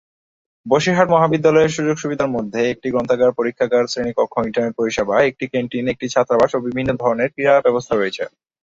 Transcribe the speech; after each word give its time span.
বসিরহাট 0.65 1.07
মহাবিদ্যালয়ের 1.09 1.75
সুযোগ-সুবিধাসমূহের 1.75 2.35
মধ্যে 2.37 2.61
একটি 2.69 2.87
গ্রন্থাগার, 2.89 3.31
পরীক্ষাগার, 3.31 3.83
শ্রেণিকক্ষ, 3.87 4.35
ইন্টারনেট 4.39 4.73
পরিষেবা, 4.75 5.15
একটি 5.23 5.45
ক্যান্টিন, 5.47 5.85
একটি 5.87 6.05
ছাত্রাবাস 6.09 6.51
ও 6.55 6.59
বিভিন্ন 6.59 6.91
ধরণের 6.95 7.31
ক্রীড়া 7.33 7.55
ব্যবস্থা 7.61 7.93
রয়েছে। 7.95 8.23